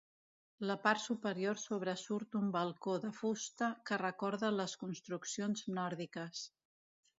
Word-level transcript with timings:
La 0.69 0.75
part 0.85 1.01
superior 1.03 1.59
sobresurt 1.63 2.37
un 2.39 2.47
balcó 2.55 2.97
de 3.05 3.13
fusta 3.19 3.69
que 3.91 4.01
recorda 4.05 4.53
les 4.63 4.77
construccions 4.87 5.65
nòrdiques. 5.79 6.45